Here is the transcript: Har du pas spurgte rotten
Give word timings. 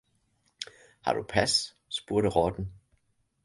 Har 1.01 1.13
du 1.13 1.23
pas 1.33 1.77
spurgte 1.89 2.29
rotten 2.29 2.73